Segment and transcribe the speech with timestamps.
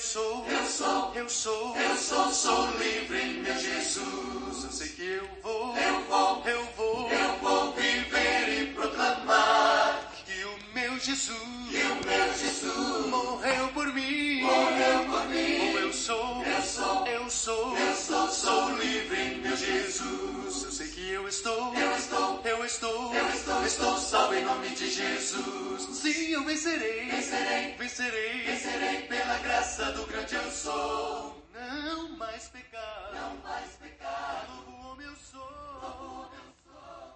[0.00, 4.64] sou, eu sou, eu sou, eu sou, sou livre meu Jesus.
[4.64, 10.44] Eu sei que eu vou, eu vou, eu vou, eu vou viver e proclamar que
[10.44, 11.38] o meu Jesus,
[11.70, 15.74] que o meu Jesus morreu por mim, morreu por mim.
[15.74, 20.62] Oh, eu sou, eu sou, eu sou, eu sou, sou livre meu Jesus.
[20.64, 24.70] Eu sei que eu estou, eu estou, eu estou, eu estou, estou salvo em nome
[24.70, 25.88] de Jesus.
[25.92, 28.59] Sim, eu vencerei, vencerei, vencerei
[29.30, 31.36] pela graça do grande eu sou.
[31.54, 35.40] Não mais pecado, não mais pecado, novo homem eu sou.
[35.80, 37.14] Novo homem eu sou.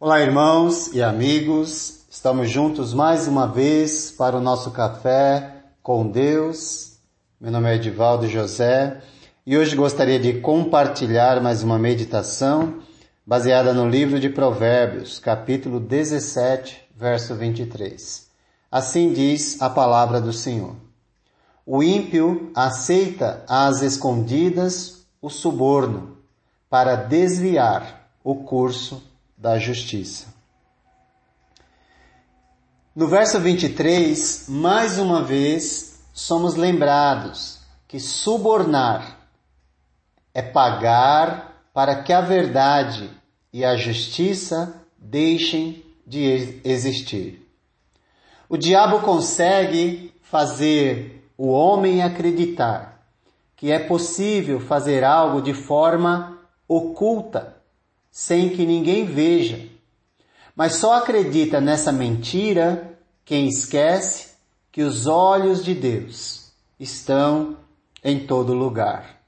[0.00, 2.06] Olá, irmãos e amigos.
[2.08, 6.98] Estamos juntos mais uma vez para o nosso café com Deus.
[7.38, 9.02] Meu nome é Edivaldo José
[9.44, 12.82] e hoje gostaria de compartilhar mais uma meditação
[13.26, 18.27] baseada no livro de Provérbios, capítulo 17, verso 23.
[18.70, 20.76] Assim diz a palavra do Senhor.
[21.64, 26.18] O ímpio aceita às escondidas o suborno
[26.68, 29.02] para desviar o curso
[29.36, 30.26] da justiça.
[32.94, 39.18] No verso 23, mais uma vez, somos lembrados que subornar
[40.34, 43.10] é pagar para que a verdade
[43.52, 47.47] e a justiça deixem de existir.
[48.48, 52.98] O diabo consegue fazer o homem acreditar
[53.54, 57.56] que é possível fazer algo de forma oculta,
[58.10, 59.68] sem que ninguém veja.
[60.54, 64.28] Mas só acredita nessa mentira quem esquece
[64.70, 67.56] que os olhos de Deus estão
[68.02, 69.20] em todo lugar.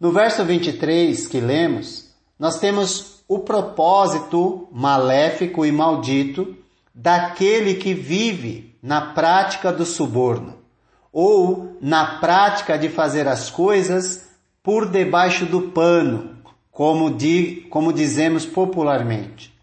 [0.00, 6.56] No verso 23 que lemos, nós temos o propósito maléfico e maldito
[7.00, 10.58] daquele que vive na prática do suborno
[11.12, 14.28] ou na prática de fazer as coisas
[14.64, 16.36] por debaixo do pano,
[16.72, 19.56] como, di, como dizemos popularmente.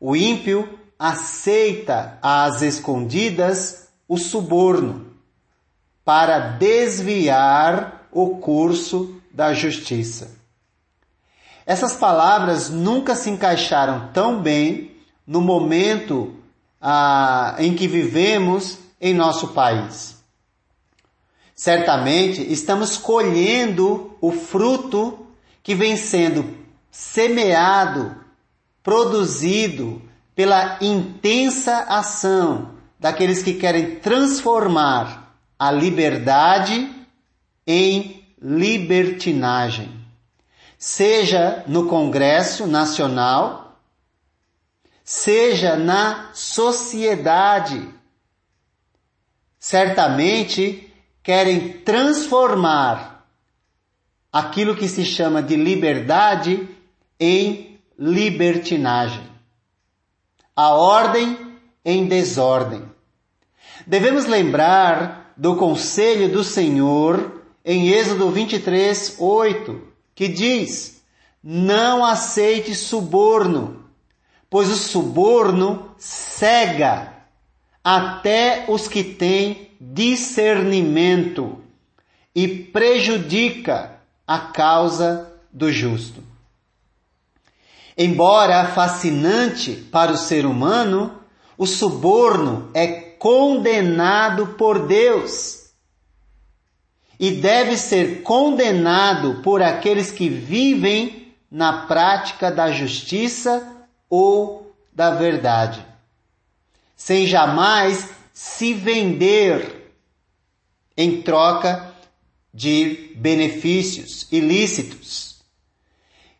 [0.00, 5.08] O ímpio aceita às escondidas o suborno
[6.04, 10.30] para desviar o curso da justiça.
[11.66, 14.92] Essas palavras nunca se encaixaram tão bem
[15.26, 16.37] no momento
[16.80, 20.16] ah, em que vivemos em nosso país.
[21.54, 25.26] Certamente estamos colhendo o fruto
[25.62, 26.56] que vem sendo
[26.90, 28.14] semeado,
[28.82, 30.00] produzido
[30.34, 36.90] pela intensa ação daqueles que querem transformar a liberdade
[37.66, 39.90] em libertinagem.
[40.78, 43.67] Seja no Congresso Nacional,
[45.08, 47.88] seja na sociedade.
[49.58, 50.92] Certamente
[51.22, 53.26] querem transformar
[54.30, 56.68] aquilo que se chama de liberdade
[57.18, 59.26] em libertinagem.
[60.54, 62.84] A ordem em desordem.
[63.86, 69.82] Devemos lembrar do conselho do Senhor em Êxodo 23, 8,
[70.14, 71.02] que diz:
[71.42, 73.77] Não aceite suborno,
[74.50, 77.12] pois o suborno cega
[77.84, 81.62] até os que têm discernimento
[82.34, 86.22] e prejudica a causa do justo.
[87.96, 91.18] Embora fascinante para o ser humano,
[91.56, 95.70] o suborno é condenado por Deus
[97.18, 103.77] e deve ser condenado por aqueles que vivem na prática da justiça
[104.08, 105.84] ou da verdade,
[106.96, 109.92] sem jamais se vender
[110.96, 111.92] em troca
[112.52, 115.36] de benefícios ilícitos.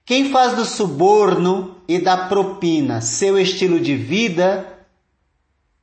[0.04, 4.66] Quem faz do suborno e da propina seu estilo de vida,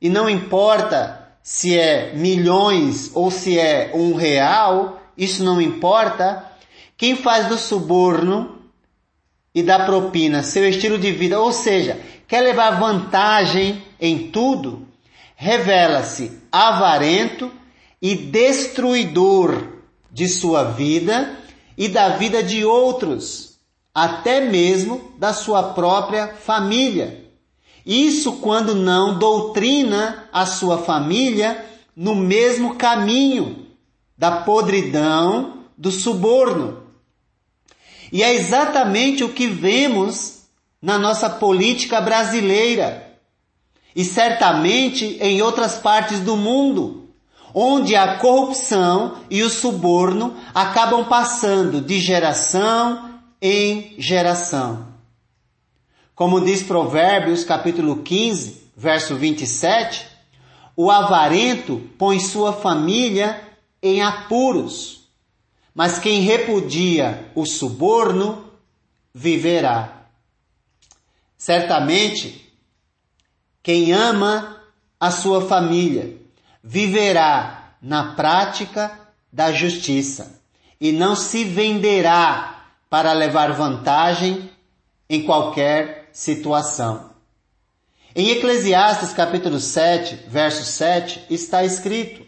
[0.00, 6.44] e não importa se é milhões ou se é um real, isso não importa.
[6.96, 8.55] Quem faz do suborno
[9.56, 11.98] e da propina seu estilo de vida, ou seja,
[12.28, 14.86] quer levar vantagem em tudo,
[15.34, 17.50] revela-se avarento
[18.00, 19.66] e destruidor
[20.12, 21.38] de sua vida
[21.74, 23.56] e da vida de outros,
[23.94, 27.24] até mesmo da sua própria família.
[27.86, 31.64] Isso quando não doutrina a sua família
[31.96, 33.68] no mesmo caminho
[34.18, 36.85] da podridão, do suborno.
[38.12, 40.42] E é exatamente o que vemos
[40.80, 43.06] na nossa política brasileira
[43.94, 47.08] e certamente em outras partes do mundo,
[47.54, 54.86] onde a corrupção e o suborno acabam passando de geração em geração.
[56.14, 60.06] Como diz Provérbios capítulo 15, verso 27,
[60.76, 63.40] o avarento põe sua família
[63.82, 65.05] em apuros,
[65.76, 68.50] mas quem repudia o suborno
[69.14, 70.06] viverá.
[71.36, 72.50] Certamente,
[73.62, 74.62] quem ama
[74.98, 76.16] a sua família
[76.64, 78.98] viverá na prática
[79.30, 80.40] da justiça
[80.80, 84.50] e não se venderá para levar vantagem
[85.10, 87.10] em qualquer situação.
[88.14, 92.24] Em Eclesiastes capítulo 7, verso 7, está escrito: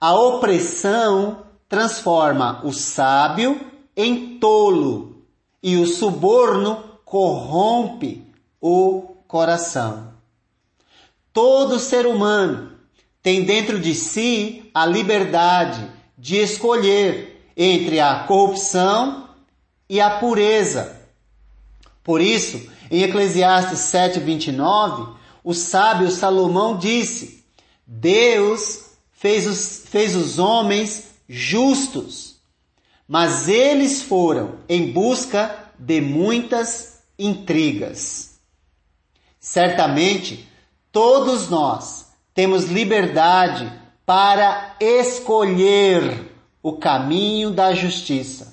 [0.00, 3.60] A opressão transforma o sábio
[3.96, 5.22] em tolo
[5.62, 8.26] e o suborno corrompe
[8.60, 10.12] o coração.
[11.32, 12.72] Todo ser humano
[13.22, 15.88] tem dentro de si a liberdade
[16.18, 19.28] de escolher entre a corrupção
[19.88, 21.00] e a pureza.
[22.02, 25.14] Por isso, em Eclesiastes 7:29,
[25.44, 27.44] o sábio Salomão disse:
[27.86, 32.40] Deus fez os, fez os homens justos,
[33.06, 38.40] mas eles foram em busca de muitas intrigas.
[39.38, 40.50] Certamente,
[40.92, 43.72] Todos nós temos liberdade
[44.04, 48.52] para escolher o caminho da justiça.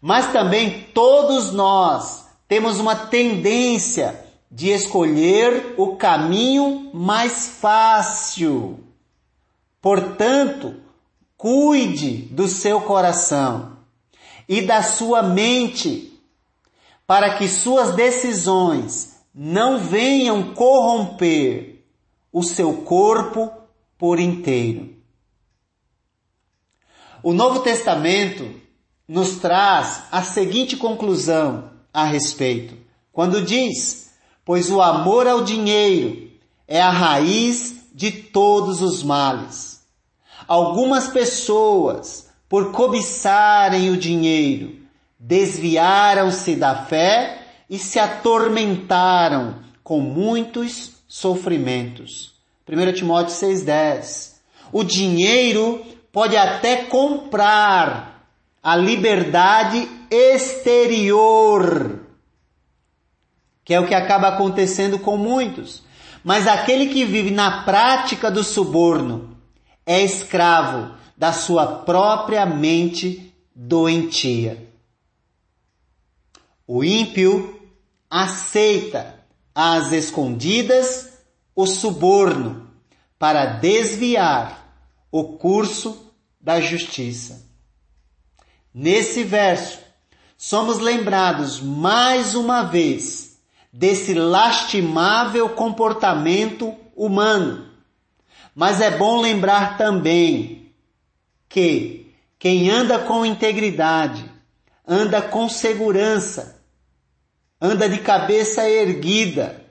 [0.00, 8.80] Mas também todos nós temos uma tendência de escolher o caminho mais fácil.
[9.82, 10.76] Portanto,
[11.38, 13.78] cuide do seu coração
[14.48, 16.12] e da sua mente
[17.06, 21.84] para que suas decisões não venham corromper
[22.32, 23.50] o seu corpo
[23.96, 24.96] por inteiro.
[27.22, 28.60] O Novo Testamento
[29.06, 32.76] nos traz a seguinte conclusão a respeito,
[33.12, 34.10] quando diz:
[34.44, 36.30] Pois o amor ao dinheiro
[36.66, 39.77] é a raiz de todos os males.
[40.48, 44.76] Algumas pessoas, por cobiçarem o dinheiro,
[45.18, 52.32] desviaram-se da fé e se atormentaram com muitos sofrimentos.
[52.66, 54.36] 1 Timóteo 6,10.
[54.72, 58.26] O dinheiro pode até comprar
[58.62, 62.00] a liberdade exterior,
[63.66, 65.82] que é o que acaba acontecendo com muitos.
[66.24, 69.37] Mas aquele que vive na prática do suborno
[69.88, 74.68] é escravo da sua própria mente doentia.
[76.66, 77.58] O ímpio
[78.10, 79.18] aceita
[79.54, 81.08] às escondidas
[81.56, 82.70] o suborno
[83.18, 84.76] para desviar
[85.10, 87.48] o curso da justiça.
[88.72, 89.78] Nesse verso,
[90.36, 93.38] somos lembrados mais uma vez
[93.72, 97.68] desse lastimável comportamento humano.
[98.60, 100.72] Mas é bom lembrar também
[101.48, 104.28] que quem anda com integridade,
[104.84, 106.60] anda com segurança,
[107.60, 109.64] anda de cabeça erguida,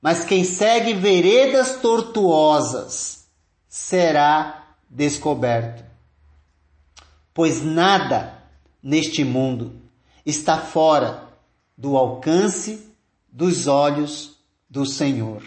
[0.00, 3.26] mas quem segue veredas tortuosas
[3.68, 5.84] será descoberto.
[7.34, 8.42] Pois nada
[8.82, 9.82] neste mundo
[10.24, 11.28] está fora
[11.76, 12.90] do alcance
[13.30, 15.42] dos olhos do Senhor.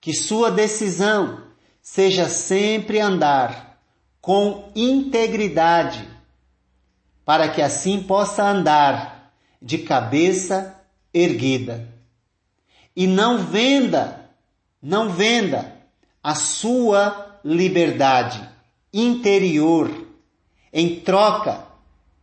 [0.00, 1.42] Que sua decisão
[1.82, 3.78] seja sempre andar
[4.20, 6.06] com integridade,
[7.24, 10.80] para que assim possa andar de cabeça
[11.12, 11.88] erguida.
[12.94, 14.30] E não venda,
[14.82, 15.76] não venda
[16.22, 18.46] a sua liberdade
[18.92, 20.06] interior
[20.72, 21.64] em troca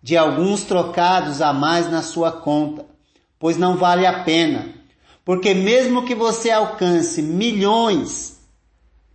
[0.02, 2.86] de alguns trocados a mais na sua conta,
[3.40, 4.74] pois não vale a pena.
[5.28, 8.40] Porque mesmo que você alcance milhões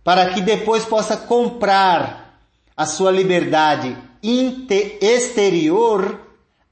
[0.03, 2.39] para que depois possa comprar
[2.77, 6.21] a sua liberdade exterior,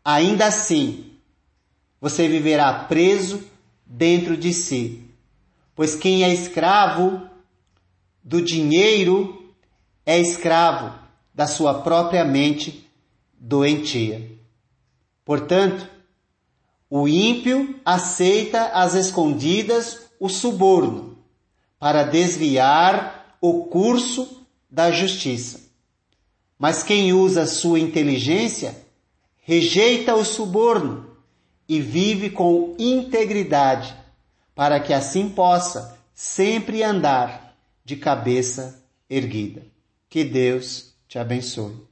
[0.05, 1.13] ainda assim
[1.99, 3.43] você viverá preso
[3.83, 5.09] dentro de si.
[5.75, 7.27] Pois quem é escravo
[8.23, 9.51] do dinheiro
[10.05, 10.93] é escravo
[11.33, 12.87] da sua própria mente
[13.39, 14.21] doentia.
[15.25, 15.89] Portanto,
[16.93, 21.17] o ímpio aceita às escondidas o suborno
[21.79, 25.61] para desviar o curso da justiça.
[26.59, 28.75] Mas quem usa sua inteligência
[29.39, 31.15] rejeita o suborno
[31.67, 33.95] e vive com integridade,
[34.53, 37.55] para que assim possa sempre andar
[37.85, 39.65] de cabeça erguida.
[40.09, 41.90] Que Deus te abençoe.